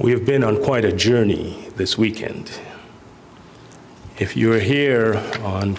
[0.00, 2.50] We have been on quite a journey this weekend.
[4.18, 5.76] If you're here on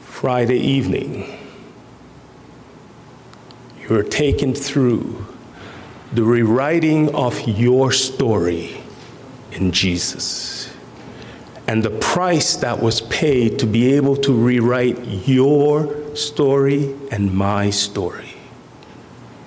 [0.00, 1.38] Friday evening,
[3.82, 5.26] you're taken through
[6.14, 8.80] the rewriting of your story
[9.52, 10.72] in Jesus
[11.66, 14.98] and the price that was paid to be able to rewrite
[15.28, 18.32] your story and my story.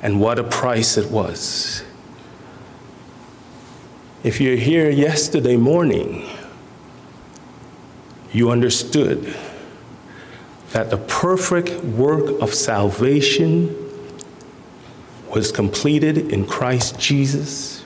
[0.04, 1.83] And what a price it was.
[4.24, 6.26] If you're here yesterday morning,
[8.32, 9.36] you understood
[10.72, 13.76] that the perfect work of salvation
[15.30, 17.84] was completed in Christ Jesus,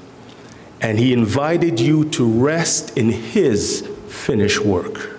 [0.79, 5.17] and He invited you to rest in His finished work.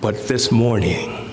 [0.00, 1.30] But this morning,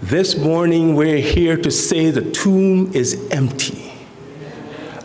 [0.00, 3.87] this morning we're here to say the tomb is empty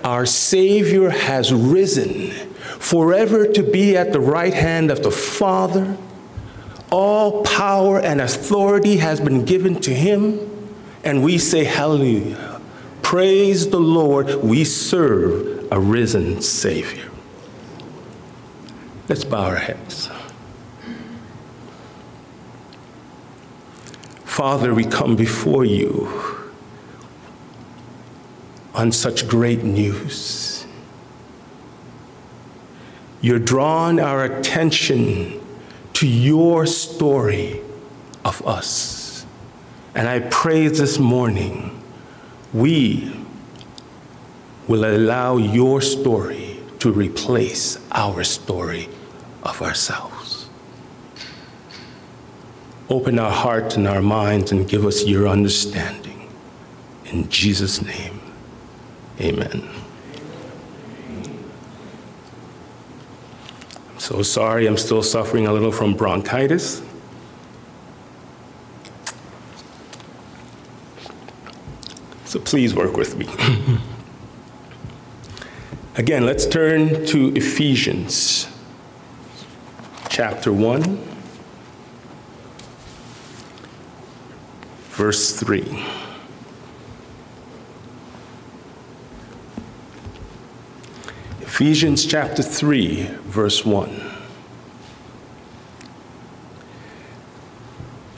[0.04, 2.32] our Savior has risen,
[2.80, 5.98] forever to be at the right hand of the Father.
[6.92, 10.40] All power and authority has been given to him,
[11.04, 12.62] and we say, Hallelujah.
[13.02, 17.10] Praise the Lord, we serve a risen Savior.
[19.10, 20.10] Let's bow our heads.
[24.24, 26.33] Father, we come before you
[28.74, 30.66] on such great news.
[33.22, 35.40] You're drawing our attention
[35.94, 37.62] to your story
[38.26, 39.26] of us.
[39.96, 41.82] And I pray this morning
[42.52, 43.16] we
[44.68, 48.90] will allow your story to replace our story
[49.44, 50.50] of ourselves.
[52.90, 56.30] Open our hearts and our minds and give us your understanding.
[57.06, 58.23] In Jesus' name.
[59.20, 59.70] Amen.
[63.90, 66.82] I'm so sorry, I'm still suffering a little from bronchitis.
[72.26, 73.28] So please work with me.
[75.96, 78.48] Again, let's turn to Ephesians
[80.10, 80.98] chapter 1,
[84.90, 85.86] verse 3.
[91.54, 94.02] Ephesians chapter 3, verse 1.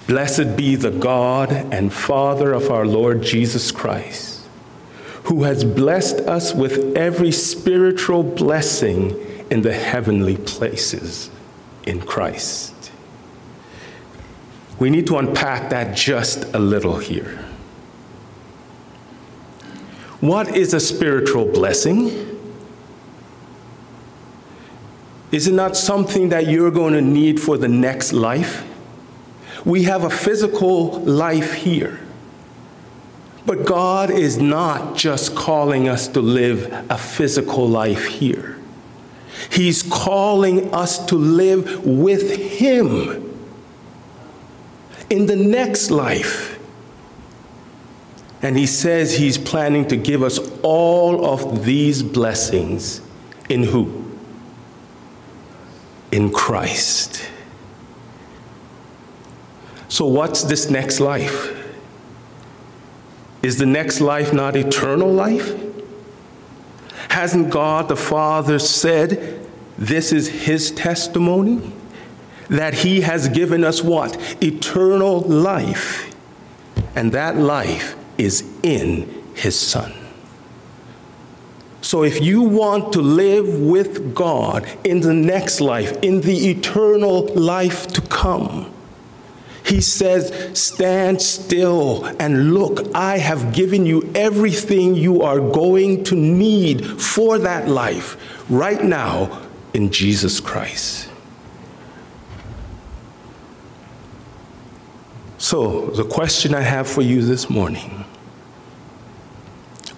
[0.08, 4.48] Blessed be the God and Father of our Lord Jesus Christ,
[5.26, 9.20] who has blessed us with every spiritual blessing
[9.52, 11.30] in the heavenly places
[11.86, 12.90] in Christ.
[14.80, 17.38] We need to unpack that just a little here.
[20.22, 22.25] What is a spiritual blessing?
[25.32, 28.66] Is it not something that you're going to need for the next life?
[29.66, 32.00] We have a physical life here.
[33.46, 38.58] But God is not just calling us to live a physical life here.
[39.52, 43.38] He's calling us to live with Him
[45.10, 46.60] in the next life.
[48.42, 53.02] And He says He's planning to give us all of these blessings
[53.50, 54.05] in who?
[56.16, 57.30] In Christ.
[59.90, 61.54] So, what's this next life?
[63.44, 65.54] Is the next life not eternal life?
[67.10, 69.46] Hasn't God the Father said
[69.78, 71.74] this is his testimony?
[72.48, 74.18] That he has given us what?
[74.42, 76.16] Eternal life.
[76.96, 80.05] And that life is in his Son.
[81.96, 87.28] So if you want to live with God in the next life, in the eternal
[87.28, 88.70] life to come,
[89.64, 96.18] he says, Stand still and look, I have given you everything you are going to
[96.18, 98.18] need for that life
[98.50, 101.10] right now in Jesus Christ.
[105.38, 108.04] So, the question I have for you this morning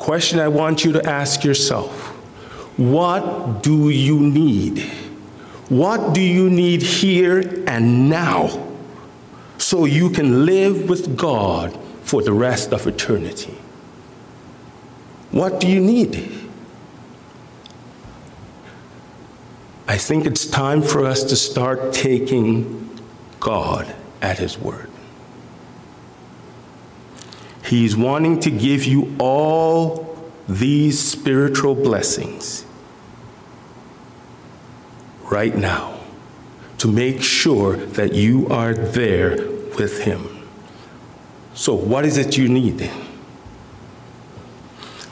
[0.08, 1.92] question I want you to ask yourself
[2.78, 4.80] What do you need?
[5.68, 8.72] What do you need here and now
[9.58, 13.58] so you can live with God for the rest of eternity?
[15.32, 16.14] What do you need?
[19.90, 22.98] I think it's time for us to start taking
[23.42, 24.87] God at His word.
[27.68, 30.18] He's wanting to give you all
[30.48, 32.66] these spiritual blessings
[35.24, 36.00] right now
[36.78, 39.32] to make sure that you are there
[39.78, 40.48] with Him.
[41.56, 42.90] So, what is it you need?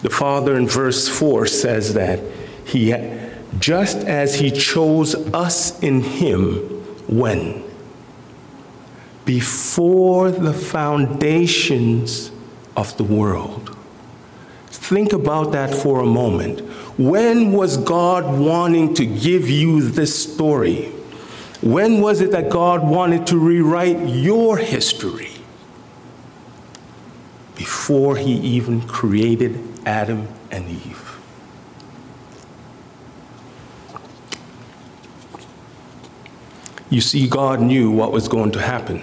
[0.02, 2.22] The Father in verse 4 says that
[2.66, 2.92] He,
[3.60, 6.54] just as He chose us in Him,
[7.10, 7.66] when?
[9.26, 12.32] Before the foundations
[12.76, 13.76] of the world.
[14.68, 16.60] Think about that for a moment.
[17.00, 20.92] When was God wanting to give you this story?
[21.62, 25.32] When was it that God wanted to rewrite your history?
[27.56, 31.18] Before he even created Adam and Eve.
[36.90, 39.02] You see, God knew what was going to happen,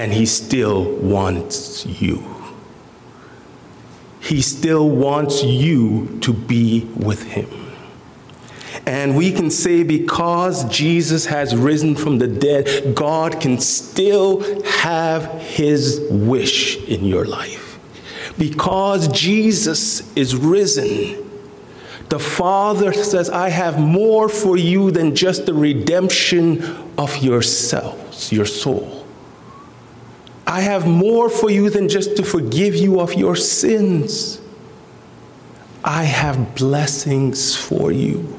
[0.00, 2.24] and he still wants you.
[4.18, 7.50] He still wants you to be with him.
[8.86, 15.26] And we can say because Jesus has risen from the dead, God can still have
[15.42, 17.78] his wish in your life.
[18.38, 21.30] Because Jesus is risen,
[22.08, 26.64] the Father says, I have more for you than just the redemption
[26.96, 28.99] of yourselves, your soul.
[30.50, 34.40] I have more for you than just to forgive you of your sins.
[35.84, 38.36] I have blessings for you.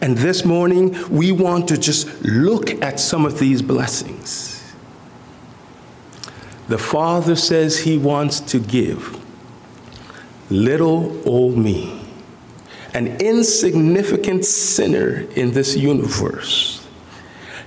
[0.00, 4.62] And this morning, we want to just look at some of these blessings.
[6.68, 9.18] The Father says He wants to give
[10.50, 12.00] little old me,
[12.94, 16.86] an insignificant sinner in this universe.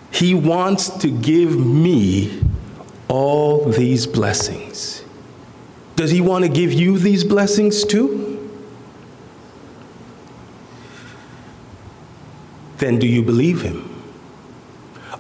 [0.10, 2.42] He wants to give me
[3.12, 5.04] all these blessings.
[5.96, 8.32] Does He want to give you these blessings too?
[12.82, 13.88] then do you believe him?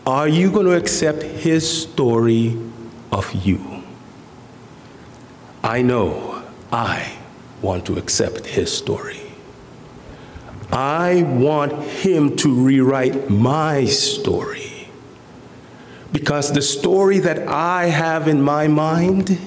[0.06, 2.58] Are you going to accept his story
[3.12, 3.84] of you?
[5.64, 7.18] I know I
[7.62, 9.22] want to accept his story.
[10.72, 14.61] I want him to rewrite my story.
[16.12, 19.40] Because the story that I have in my mind,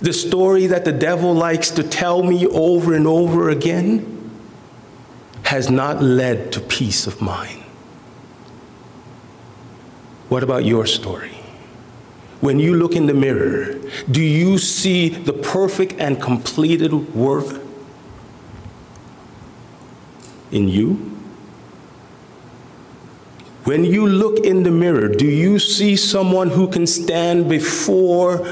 [0.00, 4.10] the story that the devil likes to tell me over and over again,
[5.44, 7.62] has not led to peace of mind.
[10.28, 11.30] What about your story?
[12.40, 13.78] When you look in the mirror,
[14.10, 17.62] do you see the perfect and completed work
[20.50, 21.13] in you?
[23.64, 28.46] When you look in the mirror, do you see someone who can stand before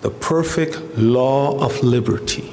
[0.00, 2.52] the perfect law of liberty?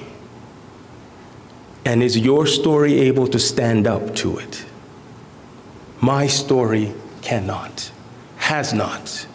[1.83, 4.65] And is your story able to stand up to it?
[5.99, 6.93] My story
[7.23, 7.91] cannot,
[8.37, 9.25] has not.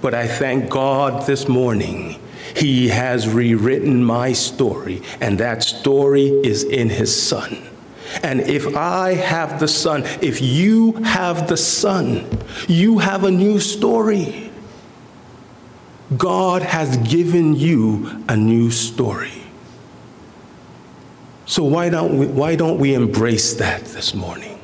[0.00, 2.18] But I thank God this morning.
[2.54, 7.75] He has rewritten my story, and that story is in His Son.
[8.22, 12.26] And if I have the Son, if you have the Son,
[12.68, 14.50] you have a new story.
[16.16, 19.42] God has given you a new story.
[21.46, 24.56] So why don't we, why don't we embrace that this morning?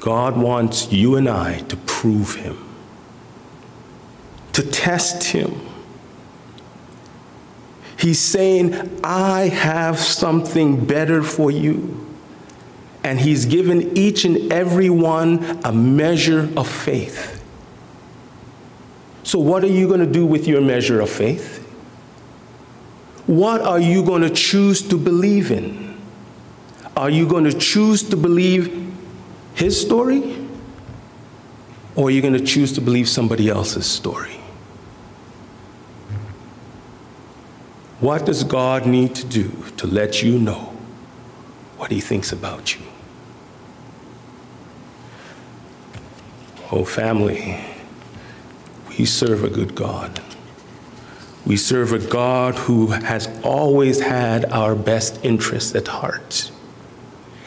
[0.00, 2.56] God wants you and I to prove Him,
[4.54, 5.60] to test Him.
[7.98, 12.06] He's saying, I have something better for you.
[13.02, 17.34] And He's given each and every one a measure of faith.
[19.24, 21.58] So, what are you going to do with your measure of faith?
[23.26, 26.00] What are you going to choose to believe in?
[26.96, 28.92] Are you going to choose to believe
[29.54, 30.46] his story?
[31.94, 34.37] Or are you going to choose to believe somebody else's story?
[38.00, 40.72] What does God need to do to let you know
[41.78, 42.82] what he thinks about you?
[46.70, 47.58] Oh, family.
[48.90, 50.20] We serve a good God.
[51.44, 56.52] We serve a God who has always had our best interests at heart.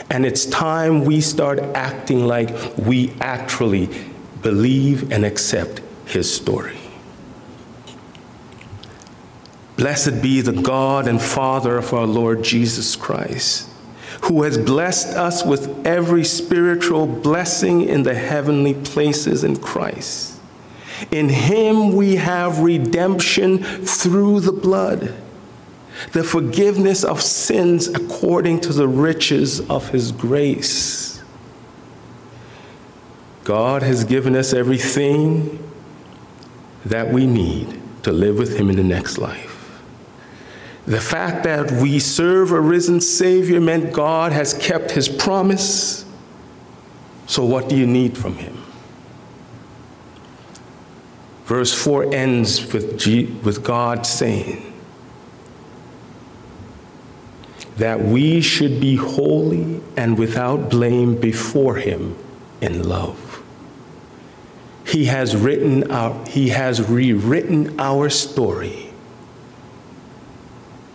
[0.10, 3.90] And it's time we start acting like we actually
[4.42, 6.81] believe and accept his story.
[9.82, 13.68] Blessed be the God and Father of our Lord Jesus Christ.
[14.26, 20.40] who has blessed us with every spiritual blessing in the heavenly places in Christ.
[21.10, 25.16] In him we have redemption through the blood,
[26.12, 31.24] the forgiveness of sins according to the riches of his grace.
[33.44, 35.58] God has given us everything
[36.86, 39.51] that we need to live with him in the next life.
[40.86, 46.06] The fact that we serve a risen Savior meant God has kept his promise.
[47.28, 48.58] So, what do you need from him?
[51.46, 54.74] Verse 4 ends with, G, with God saying
[57.78, 62.18] that we should be holy and without blame before him
[62.60, 63.44] in love.
[64.86, 68.91] He has written our, he has rewritten our story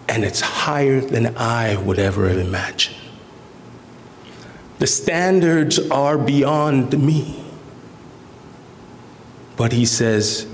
[0.09, 2.97] and it's higher than I would ever have imagined.
[4.79, 7.43] The standards are beyond me.
[9.57, 10.47] But he says,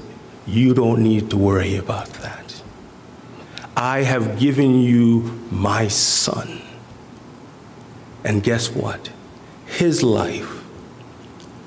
[0.47, 2.63] You don't need to worry about that.
[3.77, 6.63] I have given you my son.
[8.25, 9.11] And guess what?
[9.67, 10.63] His life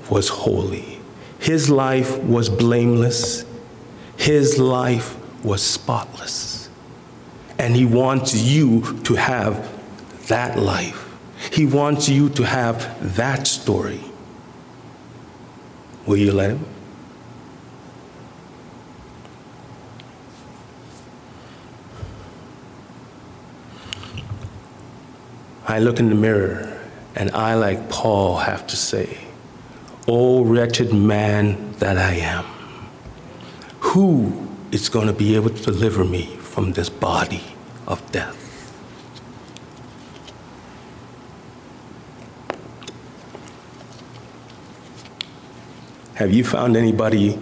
[0.10, 1.00] was holy,
[1.39, 3.44] his life was blameless,
[4.15, 6.55] his life was spotless.
[7.58, 9.72] And He wants you to have
[10.28, 11.06] that life.
[11.52, 14.02] He wants you to have that story.
[16.06, 16.66] Will you let Him?
[25.68, 26.72] I look in the mirror
[27.16, 29.18] and I, like Paul, have to say,
[30.08, 32.46] Oh, wretched man that I am,
[33.80, 37.44] who is going to be able to deliver me from this body
[37.88, 38.46] of death.
[46.15, 47.38] Have you found anybody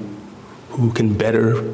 [0.72, 1.74] who can better?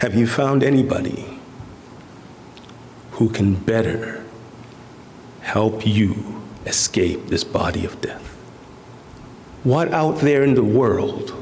[0.00, 1.38] Have you found anybody
[3.12, 4.24] who can better
[5.40, 8.26] help you escape this body of death?
[9.62, 11.32] What out there in the world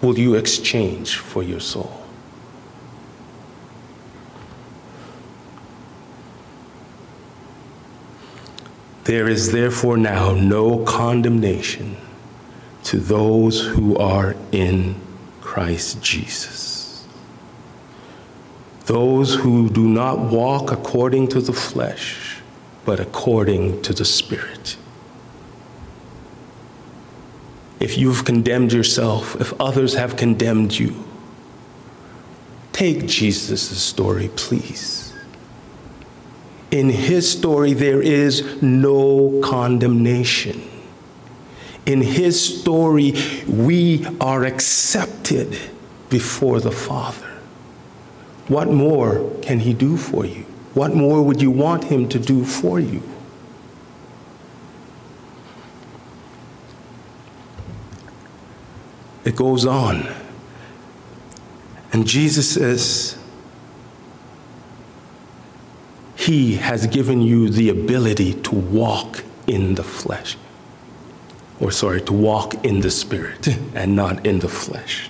[0.00, 2.07] will you exchange for your soul?
[9.08, 11.96] There is therefore now no condemnation
[12.84, 14.94] to those who are in
[15.40, 17.06] Christ Jesus.
[18.84, 22.38] Those who do not walk according to the flesh,
[22.84, 24.76] but according to the Spirit
[27.80, 31.04] if you've condemned yourself, if others have condemned you,
[32.72, 35.07] take Jesus' story, please.
[36.70, 40.62] In his story, there is no condemnation.
[41.86, 43.14] In his story,
[43.46, 45.58] we are accepted
[46.10, 47.26] before the Father.
[48.48, 50.44] What more can he do for you?
[50.74, 53.02] What more would you want him to do for you?
[59.24, 60.08] It goes on.
[61.92, 63.17] And Jesus says,
[66.28, 70.36] He has given you the ability to walk in the flesh.
[71.58, 75.08] Or, sorry, to walk in the spirit and not in the flesh.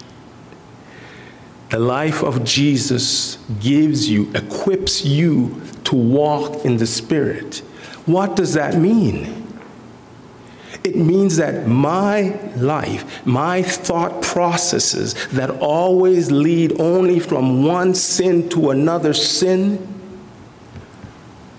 [1.71, 7.65] The life of Jesus gives you, equips you to walk in the spirit.
[8.07, 9.45] What does that mean?
[10.85, 18.49] It means that my life, my thought processes that always lead only from one sin
[18.51, 19.98] to another sin,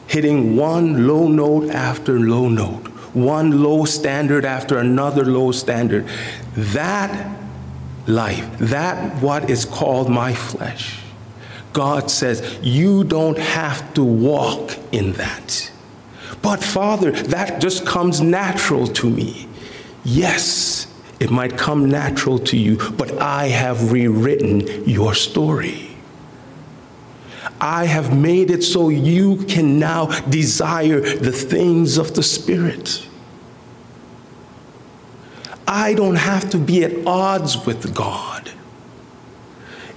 [0.10, 6.04] hitting one low note after low note, one low standard after another low standard,
[6.56, 7.40] that
[8.08, 11.00] life, that what is called my flesh,
[11.74, 15.72] God says, you don't have to walk in that.
[16.42, 19.48] But Father, that just comes natural to me.
[20.04, 20.88] Yes,
[21.20, 25.89] it might come natural to you, but I have rewritten your story.
[27.62, 33.06] I have made it so you can now desire the things of the Spirit.
[35.68, 38.52] I don't have to be at odds with God.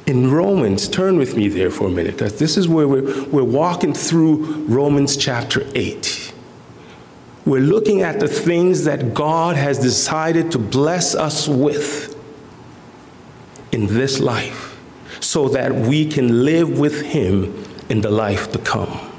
[0.06, 3.94] In Romans, turn with me there for a minute, this is where we're, we're walking
[3.94, 6.32] through Romans chapter 8.
[7.46, 12.16] We're looking at the things that God has decided to bless us with
[13.70, 14.71] in this life
[15.22, 19.12] so that we can live with Him in the life to come.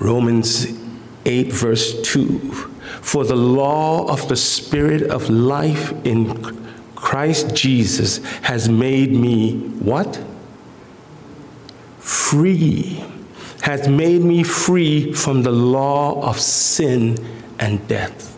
[0.00, 0.66] Romans
[1.24, 2.38] 8, verse 2
[3.00, 6.58] For the law of the Spirit of life in
[6.96, 10.20] Christ Jesus has made me what?
[12.00, 13.04] Free.
[13.60, 17.16] Has made me free from the law of sin
[17.60, 18.31] and death.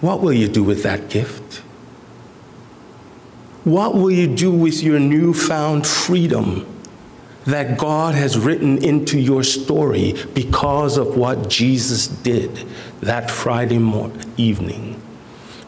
[0.00, 1.62] What will you do with that gift?
[3.64, 6.66] What will you do with your newfound freedom
[7.46, 12.64] that God has written into your story because of what Jesus did
[13.00, 15.02] that Friday morning, evening?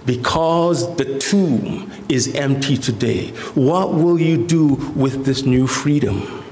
[0.05, 6.45] Because the tomb is empty today, what will you do with this new freedom?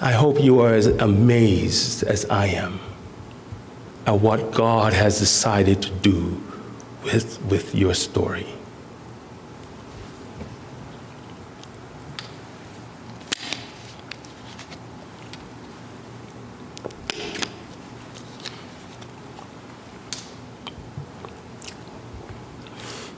[0.00, 2.78] I hope you are as amazed as I am
[4.06, 6.42] at what God has decided to do
[7.04, 8.46] with, with your story.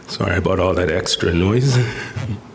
[0.09, 1.77] Sorry about all that extra noise.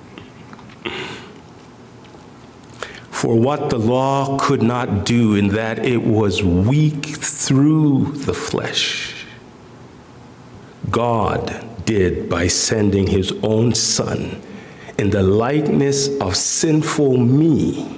[3.21, 9.27] For what the law could not do, in that it was weak through the flesh,
[10.89, 14.41] God did by sending his own Son
[14.97, 17.95] in the likeness of sinful me.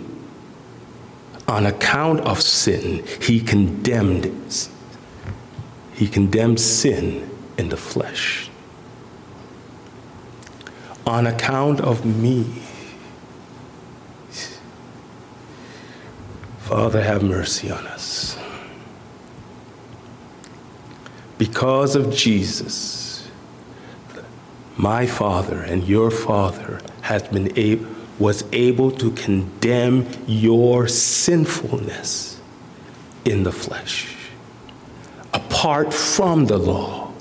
[1.47, 4.29] On account of sin, he condemned
[5.93, 8.49] he condemned sin in the flesh.
[11.07, 12.61] On account of me,
[16.73, 18.35] Father, have mercy on us.
[21.37, 23.29] Because of Jesus,
[24.75, 27.85] my Father and your Father has been able,
[28.17, 32.41] was able to condemn your sinfulness
[33.23, 34.15] in the flesh,
[35.31, 37.13] apart from the law,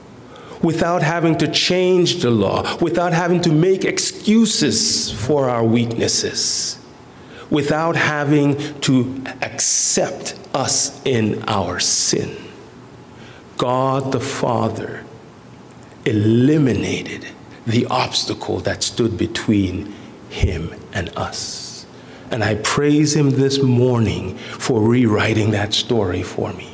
[0.63, 6.79] without having to change the law, without having to make excuses for our weaknesses
[7.53, 12.35] without having to accept us in our sin.
[13.59, 15.05] God the Father
[16.07, 17.29] eliminated
[17.67, 19.95] the obstacle that stood between
[20.31, 21.85] him and us.
[22.31, 26.73] And I praise him this morning for rewriting that story for me.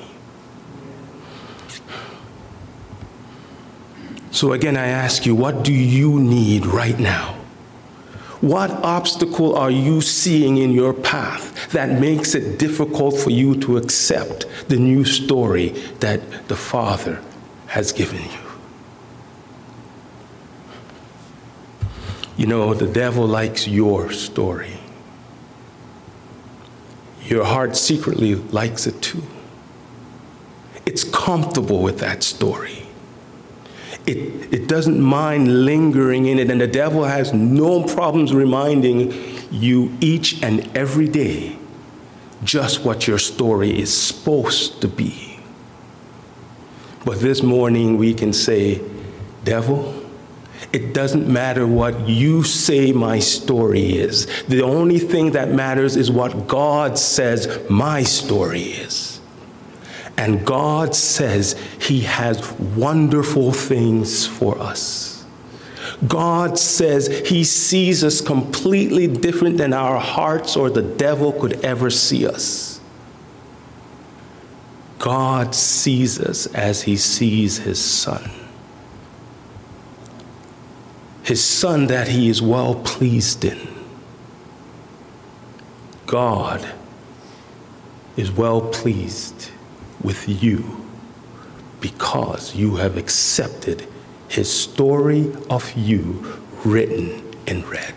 [4.30, 7.37] So, again, I ask you, what do you need right now?
[8.40, 13.76] What obstacle are you seeing in your path that makes it difficult for you to
[13.76, 17.20] accept the new story that the Father
[17.66, 18.38] has given you?
[22.36, 24.78] You know, the devil likes your story.
[27.24, 29.24] Your heart secretly likes it too.
[30.86, 32.77] It's comfortable with that story
[34.08, 39.12] it, it doesn't mind lingering in it, and the devil has no problems reminding
[39.50, 41.58] you each and every day
[42.42, 45.40] just what your story is supposed to be.
[47.04, 48.80] But this morning we can say,
[49.44, 49.94] Devil,
[50.72, 54.26] it doesn't matter what you say my story is.
[54.44, 59.07] The only thing that matters is what God says my story is.
[60.18, 65.24] And God says He has wonderful things for us.
[66.08, 71.88] God says He sees us completely different than our hearts or the devil could ever
[71.88, 72.80] see us.
[74.98, 78.28] God sees us as He sees His Son.
[81.22, 83.68] His Son that He is well pleased in.
[86.06, 86.68] God
[88.16, 89.52] is well pleased
[90.02, 90.84] with you
[91.80, 93.86] because you have accepted
[94.28, 97.94] his story of you written in red.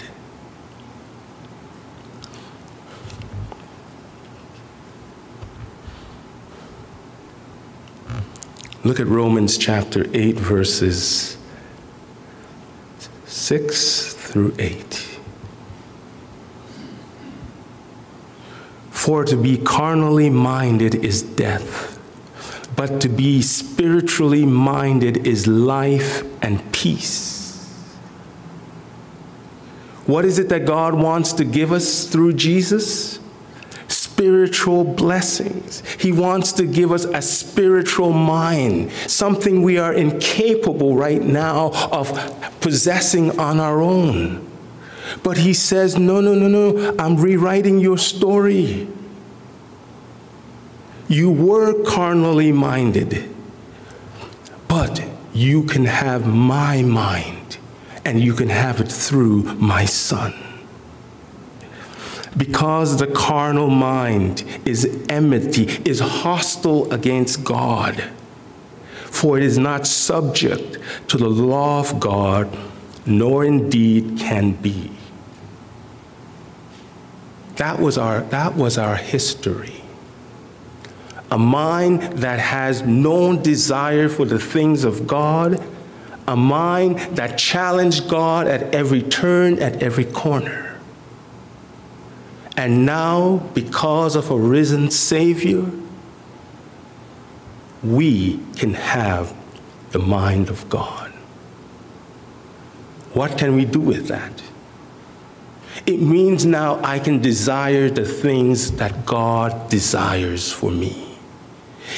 [8.83, 11.37] Look at Romans chapter 8, verses
[13.25, 15.19] 6 through 8.
[18.89, 21.90] For to be carnally minded is death,
[22.81, 27.95] but to be spiritually minded is life and peace.
[30.07, 33.19] What is it that God wants to give us through Jesus?
[33.87, 35.83] Spiritual blessings.
[35.99, 42.09] He wants to give us a spiritual mind, something we are incapable right now of
[42.61, 44.43] possessing on our own.
[45.21, 48.87] But he says, No, no, no, no, I'm rewriting your story.
[51.11, 53.29] You were carnally minded,
[54.69, 57.57] but you can have my mind
[58.05, 60.33] and you can have it through my son.
[62.37, 68.01] Because the carnal mind is enmity, is hostile against God,
[69.07, 72.57] for it is not subject to the law of God,
[73.05, 74.91] nor indeed can be.
[77.57, 79.80] That was our, that was our history.
[81.31, 85.63] A mind that has no desire for the things of God,
[86.27, 90.77] a mind that challenged God at every turn, at every corner.
[92.57, 95.65] And now, because of a risen Savior,
[97.81, 99.33] we can have
[99.91, 101.11] the mind of God.
[103.13, 104.43] What can we do with that?
[105.85, 111.10] It means now I can desire the things that God desires for me.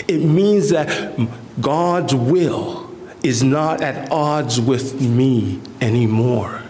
[0.08, 1.20] It means that
[1.62, 2.90] God's will
[3.24, 6.62] is not at odds with me anymore.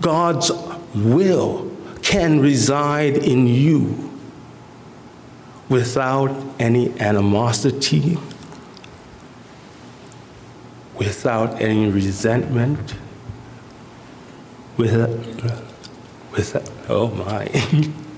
[0.00, 0.50] God's
[0.94, 1.70] will
[2.02, 4.10] can reside in you
[5.68, 8.18] without any animosity,
[10.96, 12.94] without any resentment,
[14.76, 15.10] without
[16.32, 17.48] with that, oh my.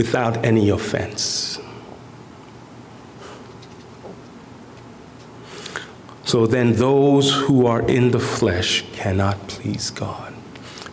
[0.00, 1.58] Without any offense.
[6.24, 10.32] So then, those who are in the flesh cannot please God.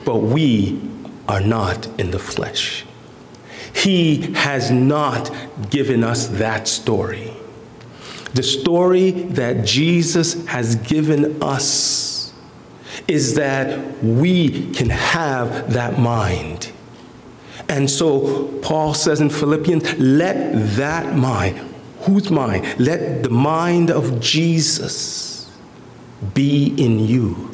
[0.04, 0.82] But we
[1.26, 2.84] are not in the flesh.
[3.74, 5.34] He has not
[5.70, 7.32] given us that story.
[8.34, 12.34] The story that Jesus has given us
[13.08, 16.74] is that we can have that mind.
[17.70, 21.58] And so Paul says in Philippians, let that mind,
[22.02, 22.80] whose mind?
[22.80, 25.52] Let the mind of Jesus
[26.34, 27.52] be in you.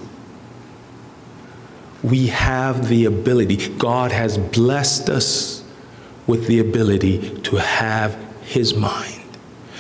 [2.04, 5.64] We have the ability, God has blessed us
[6.28, 9.24] with the ability to have His mind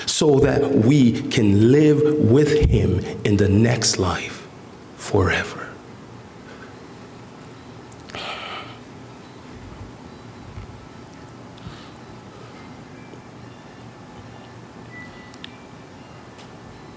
[0.06, 4.48] so that we can live with Him in the next life
[4.96, 5.63] forever.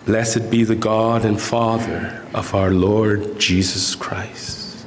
[0.06, 4.86] Blessed be the God and Father of our Lord Jesus Christ,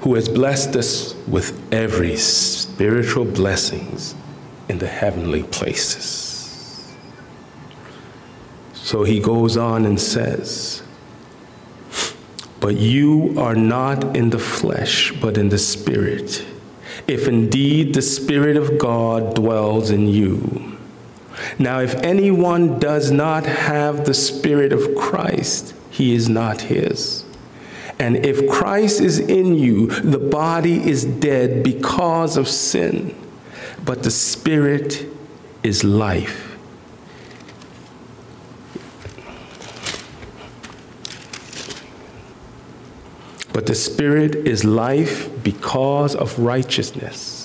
[0.00, 4.16] who has blessed us with every spiritual blessings
[4.68, 6.92] in the heavenly places.
[8.74, 10.82] So he goes on and says,
[12.58, 16.44] But you are not in the flesh, but in the Spirit,
[17.06, 20.65] if indeed the Spirit of God dwells in you.
[21.58, 27.24] Now, if anyone does not have the Spirit of Christ, he is not his.
[27.98, 33.14] And if Christ is in you, the body is dead because of sin,
[33.84, 35.06] but the Spirit
[35.62, 36.58] is life.
[43.54, 47.35] But the Spirit is life because of righteousness.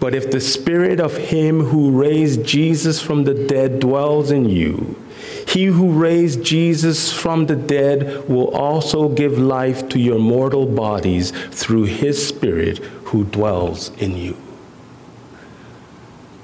[0.00, 4.98] But if the spirit of him who raised Jesus from the dead dwells in you,
[5.46, 11.30] he who raised Jesus from the dead will also give life to your mortal bodies
[11.50, 14.36] through his spirit who dwells in you.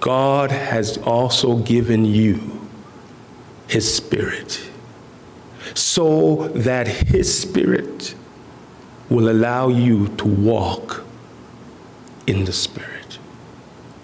[0.00, 2.68] God has also given you
[3.66, 4.68] his spirit
[5.74, 8.14] so that his spirit
[9.10, 11.04] will allow you to walk
[12.26, 12.97] in the spirit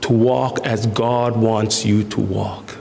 [0.04, 2.76] to walk as God wants you to walk.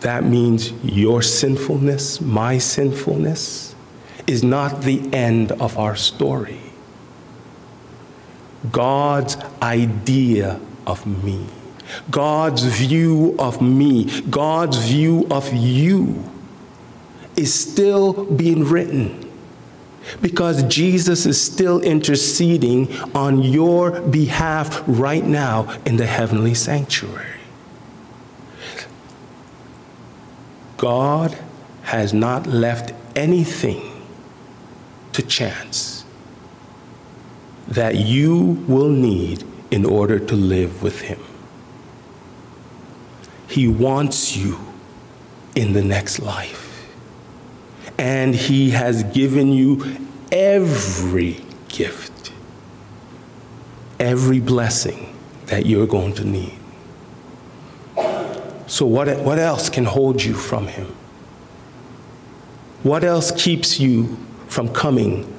[0.00, 3.76] That means your sinfulness, my sinfulness,
[4.26, 6.58] is not the end of our story.
[8.72, 11.46] God's idea of me,
[12.10, 16.28] God's view of me, God's view of you
[17.36, 19.31] is still being written
[20.20, 27.26] because Jesus is still interceding on your behalf right now in the heavenly sanctuary.
[30.76, 31.38] God
[31.84, 34.02] has not left anything
[35.12, 36.04] to chance
[37.68, 41.20] that you will need in order to live with Him.
[43.48, 44.58] He wants you
[45.54, 46.61] in the next life.
[48.02, 49.96] And He has given you
[50.32, 51.36] every
[51.68, 52.32] gift,
[54.00, 56.58] every blessing that you're going to need.
[58.66, 60.88] So, what, what else can hold you from Him?
[62.82, 65.32] What else keeps you from coming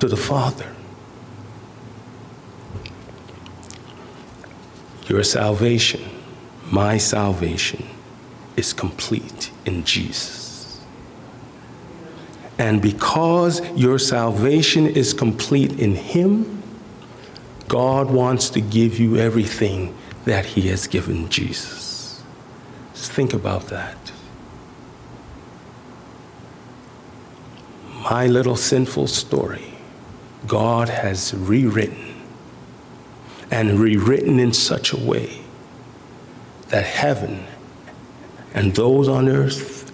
[0.00, 0.74] to the Father?
[5.06, 6.02] Your salvation,
[6.72, 7.86] my salvation,
[8.56, 10.43] is complete in Jesus.
[12.58, 16.62] And because your salvation is complete in Him,
[17.68, 22.22] God wants to give you everything that He has given Jesus.
[22.94, 23.96] Just think about that.
[28.02, 29.74] My little sinful story,
[30.46, 32.20] God has rewritten
[33.50, 35.40] and rewritten in such a way
[36.68, 37.46] that heaven
[38.52, 39.90] and those on earth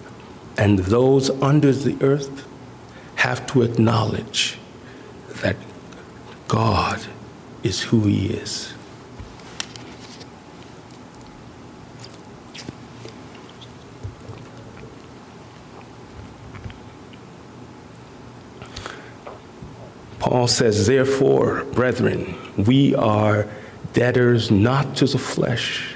[0.57, 2.45] and those under the earth
[3.21, 4.57] have to acknowledge
[5.43, 5.55] that
[6.47, 6.99] God
[7.61, 8.73] is who He is.
[20.17, 23.47] Paul says, Therefore, brethren, we are
[23.93, 25.93] debtors not to the flesh,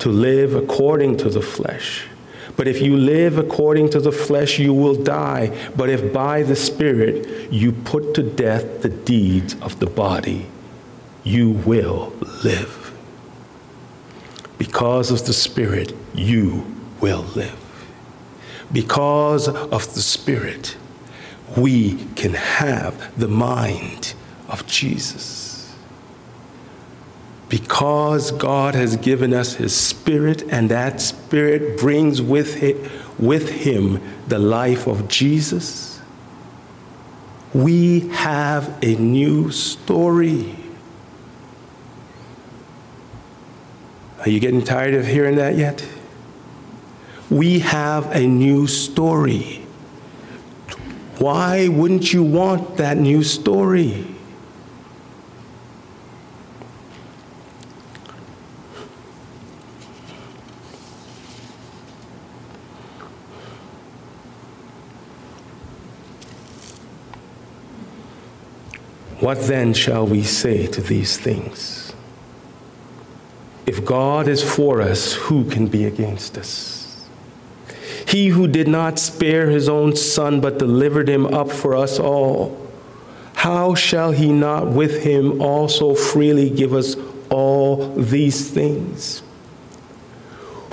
[0.00, 2.06] to live according to the flesh.
[2.56, 5.70] But if you live according to the flesh, you will die.
[5.76, 10.46] But if by the Spirit you put to death the deeds of the body,
[11.22, 12.12] you will
[12.44, 12.92] live.
[14.58, 16.64] Because of the Spirit, you
[17.00, 17.58] will live.
[18.72, 20.76] Because of the Spirit,
[21.56, 24.14] we can have the mind
[24.48, 25.45] of Jesus.
[27.48, 34.00] Because God has given us His Spirit, and that Spirit brings with, it, with Him
[34.26, 36.00] the life of Jesus,
[37.54, 40.56] we have a new story.
[44.20, 45.86] Are you getting tired of hearing that yet?
[47.30, 49.64] We have a new story.
[51.18, 54.15] Why wouldn't you want that new story?
[69.26, 71.92] What then shall we say to these things?
[73.66, 77.08] If God is for us, who can be against us?
[78.06, 82.56] He who did not spare his own son, but delivered him up for us all,
[83.34, 86.94] how shall he not with him also freely give us
[87.28, 89.24] all these things?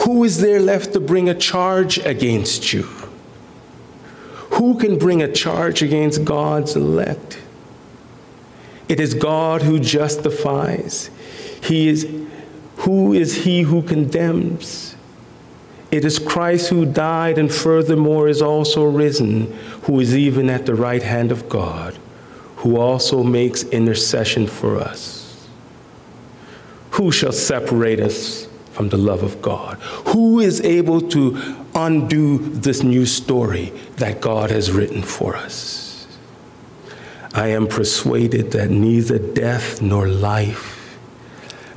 [0.02, 2.84] Who is there left to bring a charge against you?
[4.58, 7.40] Who can bring a charge against God's elect?
[8.90, 11.10] It is God who justifies.
[11.62, 12.08] He is
[12.78, 14.96] who is he who condemns?
[15.92, 20.76] It is Christ who died and furthermore is also risen, who is even at the
[20.76, 21.98] right hand of God,
[22.58, 25.48] who also makes intercession for us.
[26.92, 29.78] Who shall separate us from the love of God?
[30.08, 35.83] Who is able to undo this new story that God has written for us?
[37.34, 40.84] I am persuaded that neither death nor life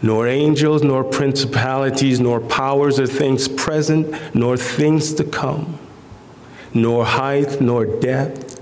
[0.02, 5.78] nor angels, nor principalities, nor powers or things present, nor things to come,
[6.74, 8.60] nor height, nor depth,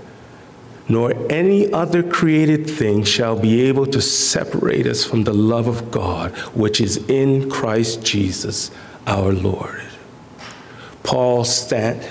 [0.87, 5.91] nor any other created thing shall be able to separate us from the love of
[5.91, 8.71] God, which is in Christ Jesus
[9.05, 9.83] our Lord.
[11.03, 12.07] Paul stand,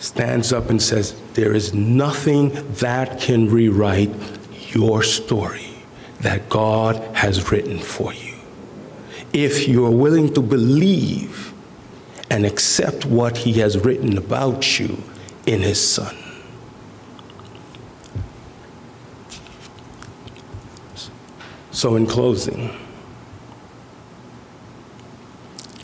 [0.00, 4.10] stands up and says, There is nothing that can rewrite
[4.72, 5.68] your story
[6.20, 8.34] that God has written for you
[9.32, 11.52] if you are willing to believe
[12.30, 15.02] and accept what he has written about you
[15.46, 16.16] in his son.
[21.70, 22.76] So, in closing,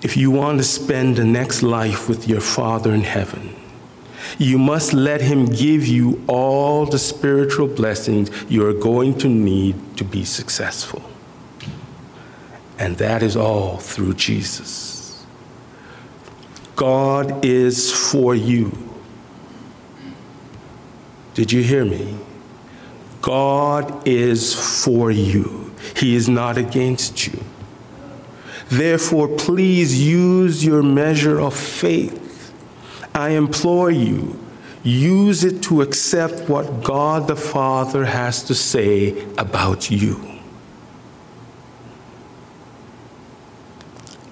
[0.02, 3.54] if you want to spend the next life with your Father in heaven,
[4.38, 9.96] you must let Him give you all the spiritual blessings you are going to need
[9.96, 11.02] to be successful.
[12.78, 15.24] And that is all through Jesus.
[16.74, 18.76] God is for you.
[21.34, 22.16] Did you hear me?
[23.22, 25.74] God is for you.
[25.96, 27.42] He is not against you.
[28.68, 32.25] Therefore, please use your measure of faith.
[33.16, 34.38] I implore you,
[34.82, 40.20] use it to accept what God the Father has to say about you.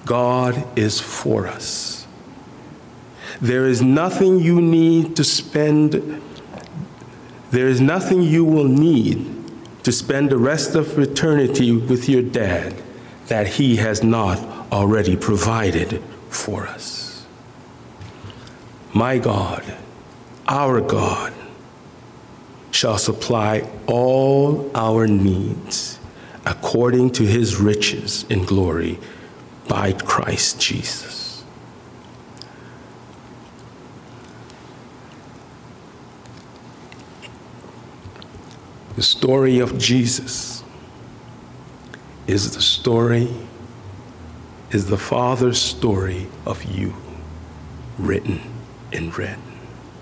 [0.04, 2.06] God is for us.
[3.40, 6.20] There is nothing you need to spend,
[7.52, 9.30] there is nothing you will need
[9.82, 12.74] to spend the rest of eternity with your dad
[13.28, 14.38] that he has not
[14.70, 17.03] already provided for us.
[18.94, 19.64] My God,
[20.46, 21.34] our God,
[22.70, 25.98] shall supply all our needs
[26.46, 29.00] according to his riches in glory
[29.66, 31.42] by Christ Jesus.
[38.94, 40.62] The story of Jesus
[42.28, 43.28] is the story,
[44.70, 46.94] is the Father's story of you,
[47.98, 48.53] written
[48.94, 49.53] in red.